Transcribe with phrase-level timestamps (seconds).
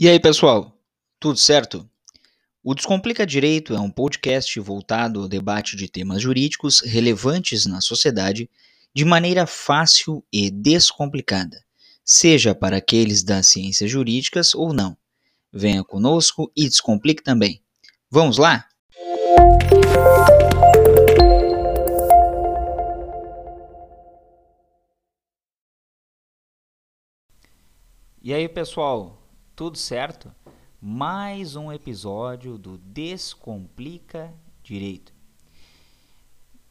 [0.00, 0.80] E aí, pessoal?
[1.18, 1.84] Tudo certo?
[2.62, 8.48] O Descomplica Direito é um podcast voltado ao debate de temas jurídicos relevantes na sociedade
[8.94, 11.64] de maneira fácil e descomplicada,
[12.04, 14.96] seja para aqueles das ciências jurídicas ou não.
[15.52, 17.60] Venha conosco e descomplique também.
[18.08, 18.68] Vamos lá?
[28.22, 29.27] E aí, pessoal?
[29.58, 30.32] Tudo certo?
[30.80, 35.12] Mais um episódio do Descomplica Direito.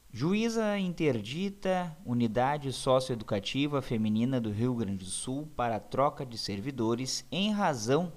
[0.10, 7.52] Juíza interdita unidade socioeducativa feminina do Rio Grande do Sul para troca de servidores em
[7.52, 8.10] razão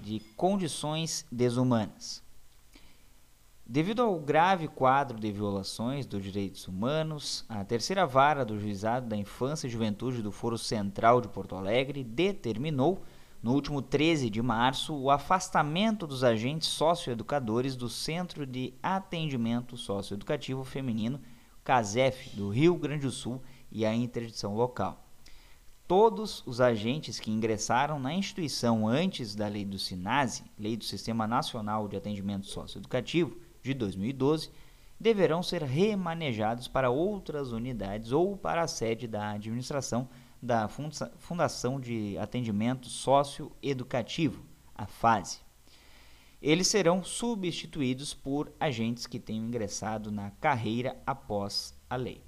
[0.00, 2.20] de condições desumanas.
[3.64, 9.16] Devido ao grave quadro de violações dos direitos humanos, a terceira vara do Juizado da
[9.16, 13.04] Infância e Juventude do Foro Central de Porto Alegre determinou,
[13.44, 20.64] no último 13 de março, o afastamento dos agentes socioeducadores do Centro de Atendimento Socioeducativo
[20.64, 21.20] Feminino,
[21.62, 25.06] CASEF, do Rio Grande do Sul e a interdição local.
[25.86, 31.26] Todos os agentes que ingressaram na instituição antes da lei do SINASE, Lei do Sistema
[31.26, 34.50] Nacional de Atendimento Socioeducativo, de 2012
[34.98, 40.08] deverão ser remanejados para outras unidades ou para a sede da administração
[40.44, 45.40] da Fundação de Atendimento Socioeducativo, a FASE.
[46.42, 52.22] Eles serão substituídos por agentes que tenham ingressado na carreira após a lei.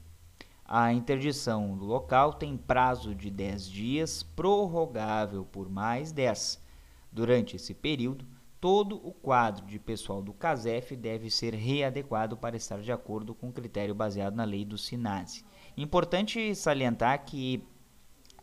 [0.65, 6.65] A interdição do local tem prazo de 10 dias, prorrogável por mais 10.
[7.13, 8.27] Durante esse período,
[8.59, 13.51] todo o quadro de pessoal do CASEF deve ser readequado para estar de acordo com
[13.51, 15.45] o critério baseado na lei do SINASE.
[15.77, 17.63] Importante salientar que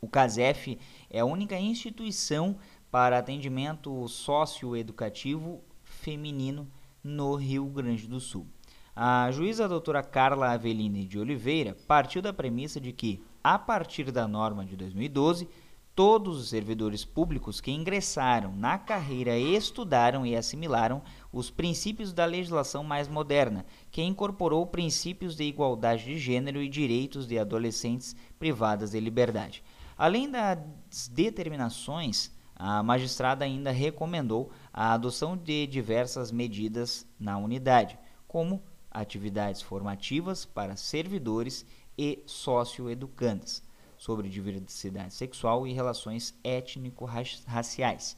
[0.03, 0.77] o CASEF
[1.09, 2.57] é a única instituição
[2.91, 6.67] para atendimento socioeducativo feminino
[7.01, 8.45] no Rio Grande do Sul.
[8.93, 14.27] A juíza doutora Carla Aveline de Oliveira partiu da premissa de que, a partir da
[14.27, 15.47] norma de 2012,
[15.95, 22.83] Todos os servidores públicos que ingressaram na carreira estudaram e assimilaram os princípios da legislação
[22.83, 28.99] mais moderna, que incorporou princípios de igualdade de gênero e direitos de adolescentes privadas de
[28.99, 29.63] liberdade.
[30.03, 37.97] Além das determinações, a magistrada ainda recomendou a adoção de diversas medidas na unidade,
[38.27, 38.61] como
[38.91, 41.65] atividades formativas para servidores
[41.97, 43.63] e socioeducantes
[43.97, 48.17] sobre diversidade sexual e relações étnico-raciais,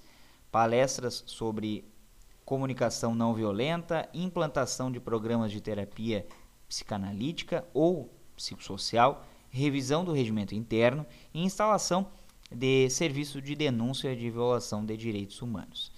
[0.51, 1.88] palestras sobre
[2.44, 6.25] comunicação não violenta, implantação de programas de terapia
[6.68, 9.24] psicanalítica ou psicossocial,
[9.55, 12.07] revisão do regimento interno e instalação
[12.51, 15.91] de serviço de denúncia de violação de direitos humanos.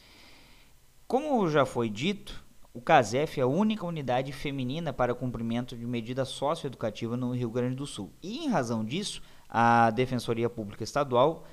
[1.07, 6.23] Como já foi dito, o CASEF é a única unidade feminina para cumprimento de medida
[6.23, 8.11] socioeducativa no Rio Grande do Sul.
[8.21, 11.45] E, em razão disso, a Defensoria Pública Estadual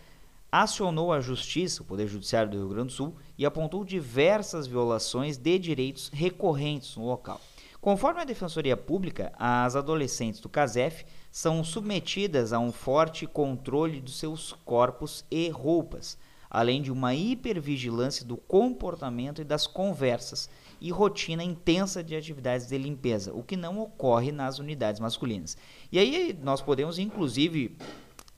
[0.53, 5.38] acionou a Justiça, o Poder Judiciário do Rio Grande do Sul, e apontou diversas violações
[5.38, 7.41] de direitos recorrentes no local.
[7.81, 11.04] Conforme a Defensoria Pública, as adolescentes do CASEF
[11.34, 16.17] são submetidas a um forte controle dos seus corpos e roupas,
[16.49, 20.49] além de uma hipervigilância do comportamento e das conversas
[20.81, 25.56] e rotina intensa de atividades de limpeza, o que não ocorre nas unidades masculinas.
[25.91, 27.77] E aí nós podemos inclusive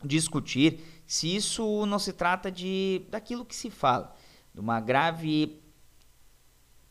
[0.02, 4.16] discutir se isso não se trata de daquilo que se fala,
[4.54, 5.60] de uma grave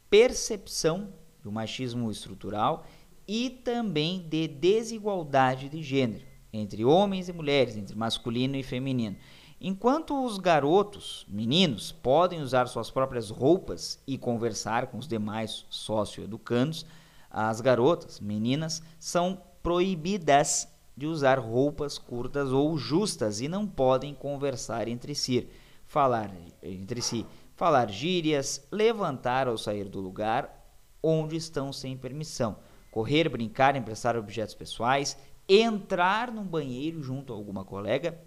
[0.08, 1.12] percepção
[1.42, 2.86] do machismo estrutural
[3.28, 9.18] e também de desigualdade de gênero entre homens e mulheres, entre masculino e feminino.
[9.60, 16.86] Enquanto os garotos, meninos, podem usar suas próprias roupas e conversar com os demais socioeducandos,
[17.30, 24.88] as garotas, meninas, são proibidas de usar roupas curtas ou justas e não podem conversar
[24.88, 25.50] entre si,
[25.86, 26.32] falar
[26.64, 30.64] entre si, falar gírias, levantar ou sair do lugar
[31.04, 32.58] onde estão sem permissão,
[32.96, 35.18] correr, brincar, emprestar objetos pessoais,
[35.50, 38.18] entrar num banheiro junto a alguma colega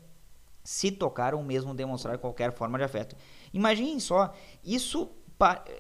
[0.63, 3.17] se tocar ou mesmo demonstrar qualquer forma de afeto.
[3.55, 5.11] Imaginem só, isso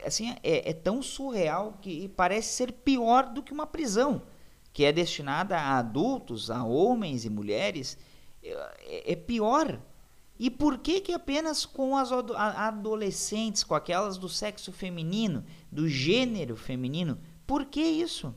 [0.06, 4.23] assim é, é, tão surreal que parece ser pior do que uma prisão,
[4.73, 7.99] que é destinada a adultos, a homens e mulheres,
[8.43, 9.79] é, é pior.
[10.38, 16.56] E por que que apenas com as adolescentes, com aquelas do sexo feminino, do gênero
[16.56, 17.19] feminino?
[17.46, 18.34] Por que isso?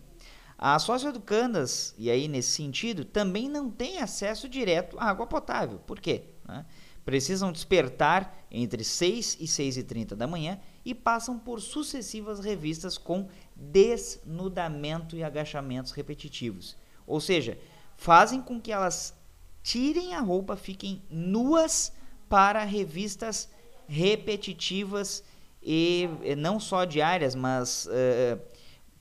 [0.62, 5.80] As socioeducandas, e aí nesse sentido, também não têm acesso direto à água potável.
[5.80, 6.26] Por quê?
[6.48, 6.64] Né?
[7.04, 12.98] precisam despertar entre 6 e 6 e 30 da manhã e passam por sucessivas revistas
[12.98, 16.78] com desnudamento e agachamentos repetitivos.
[17.08, 17.58] Ou seja,
[17.98, 19.16] fazem com que elas
[19.64, 21.92] tirem a roupa, fiquem nuas
[22.30, 23.50] para revistas
[23.88, 25.24] repetitivas
[25.62, 28.40] e não só diárias, mas uh,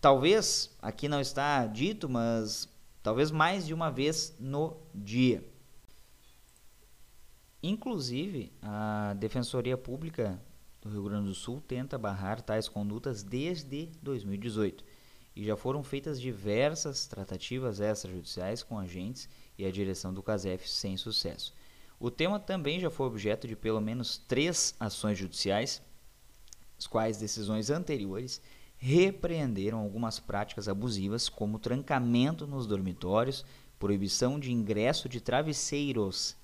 [0.01, 2.69] talvez, aqui não está dito, mas
[3.03, 5.45] talvez mais de uma vez no dia.
[7.63, 10.41] Inclusive, a Defensoria Pública
[10.81, 14.83] do Rio Grande do Sul tenta barrar tais condutas desde 2018
[15.37, 20.97] e já foram feitas diversas tratativas extrajudiciais com agentes e a direção do CASEF sem
[20.97, 21.55] sucesso.
[21.99, 25.83] O tema também já foi objeto de pelo menos três ações judiciais,
[26.79, 28.41] as quais decisões anteriores
[28.81, 33.45] repreenderam algumas práticas abusivas, como trancamento nos dormitórios,
[33.79, 36.37] proibição de ingresso de travesseiros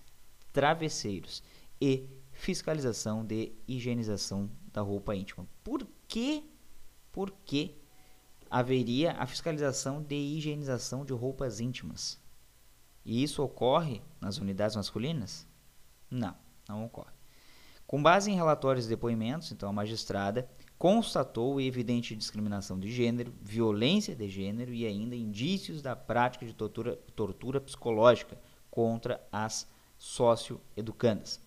[0.53, 1.43] travesseiros
[1.81, 5.47] e fiscalização de higienização da roupa íntima.
[5.63, 6.45] Por que,
[7.13, 7.75] por que
[8.51, 12.19] haveria a fiscalização de higienização de roupas íntimas?
[13.05, 15.47] E isso ocorre nas unidades masculinas?
[16.11, 16.35] Não,
[16.67, 17.13] não ocorre.
[17.87, 24.15] Com base em relatórios e depoimentos, então a magistrada constatou evidente discriminação de gênero, violência
[24.15, 28.39] de gênero e ainda indícios da prática de tortura, tortura psicológica
[28.71, 29.67] contra as
[29.99, 31.41] socioeducandas.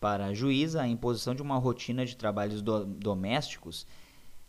[0.00, 3.86] Para a juíza, a imposição de uma rotina de trabalhos do domésticos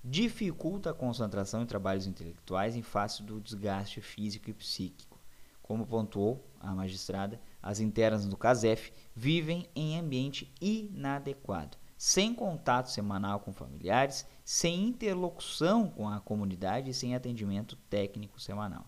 [0.04, 5.20] dificulta a concentração em trabalhos intelectuais em face do desgaste físico e psíquico.
[5.62, 13.40] Como pontuou a magistrada, as internas do CASEF vivem em ambiente inadequado, sem contato semanal
[13.40, 18.86] com familiares, sem interlocução com a comunidade e sem atendimento técnico semanal.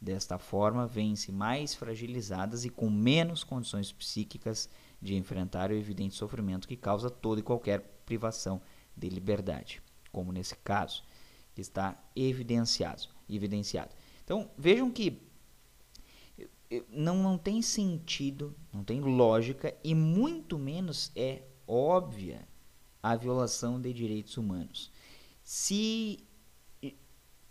[0.00, 4.68] Desta forma, vêm-se mais fragilizadas e com menos condições psíquicas
[5.00, 8.60] de enfrentar o evidente sofrimento que causa toda e qualquer privação
[8.96, 9.80] de liberdade,
[10.12, 11.04] como nesse caso,
[11.54, 13.08] que está evidenciado.
[13.28, 13.94] evidenciado.
[14.24, 15.28] Então, vejam que
[16.90, 22.48] não, não tem sentido, não tem lógica e muito menos é óbvia
[23.02, 24.90] a violação de direitos humanos.
[25.44, 26.24] Se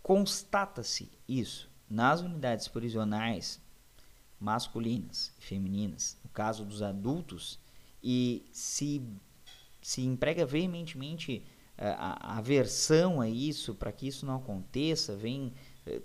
[0.02, 3.60] constata-se isso nas unidades prisionais
[4.38, 7.58] masculinas e femininas, no caso dos adultos,
[8.02, 9.02] e se,
[9.82, 11.44] se emprega veementemente
[11.76, 15.52] uh, a, aversão a isso, para que isso não aconteça, vem
[15.86, 16.02] uh,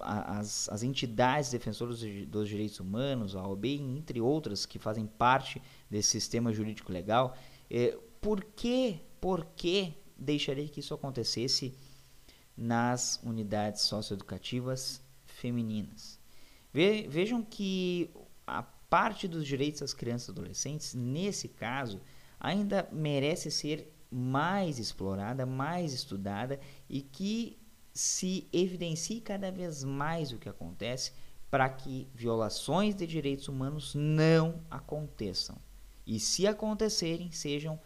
[0.00, 5.60] as, as entidades defensoras dos direitos humanos, a OAB, entre outras, que fazem parte
[5.90, 7.36] desse sistema jurídico legal,
[7.70, 11.74] uh, por que, por que deixaria que isso acontecesse
[12.56, 16.18] nas unidades socioeducativas femininas.
[16.72, 18.10] Ve vejam que
[18.46, 22.00] a parte dos direitos das crianças e adolescentes, nesse caso,
[22.38, 27.58] ainda merece ser mais explorada, mais estudada e que
[27.96, 31.12] se evidencie cada vez mais o que acontece
[31.50, 35.56] para que violações de direitos humanos não aconteçam.
[36.06, 37.80] E se acontecerem, sejam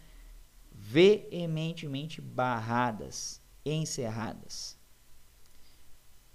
[0.73, 4.77] veementemente barradas encerradas.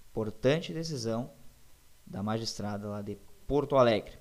[0.10, 1.31] Importante decisão
[2.07, 4.18] da magistrada lá de Porto Alegre.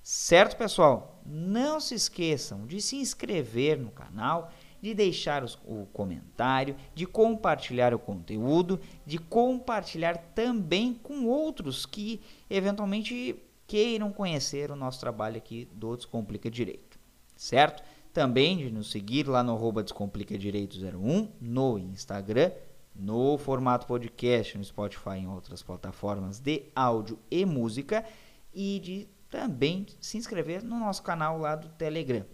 [0.00, 1.20] Certo, pessoal?
[1.26, 7.94] Não se esqueçam de se inscrever no canal, de deixar os, o comentário, de compartilhar
[7.94, 12.20] o conteúdo, de compartilhar também com outros que
[12.50, 16.98] eventualmente queiram conhecer o nosso trabalho aqui do Descomplica Direito.
[17.36, 17.82] Certo?
[18.12, 22.50] Também de nos seguir lá no Descomplica Direito 01, no Instagram,
[22.94, 28.04] no formato podcast, no Spotify e em outras plataformas de áudio e música.
[28.52, 32.26] E de também se inscrever no nosso canal lá do Telegram,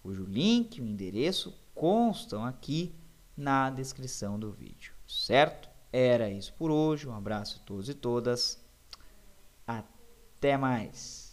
[0.00, 2.92] cujo link o endereço constam aqui
[3.36, 5.68] na descrição do vídeo, certo?
[5.92, 7.06] Era isso por hoje.
[7.06, 8.58] Um abraço a todos e todas.
[9.66, 11.32] Até mais.